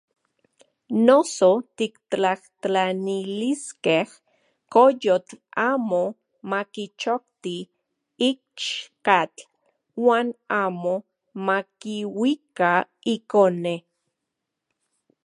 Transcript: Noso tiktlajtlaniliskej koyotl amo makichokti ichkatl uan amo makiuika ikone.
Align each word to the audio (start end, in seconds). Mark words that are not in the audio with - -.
Noso 1.05 1.49
tiktlajtlaniliskej 1.77 4.07
koyotl 4.73 5.35
amo 5.71 6.03
makichokti 6.49 7.55
ichkatl 8.29 9.41
uan 10.05 10.27
amo 10.61 10.95
makiuika 11.47 12.71
ikone. 13.13 13.75